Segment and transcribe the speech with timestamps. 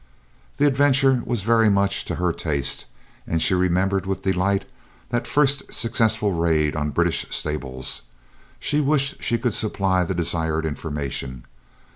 [0.57, 2.87] The adventure was very much to her taste,
[3.27, 4.65] and she remembered with delight
[5.09, 8.01] that first successful raid on British stables.
[8.59, 11.45] She wished she could supply the desired information.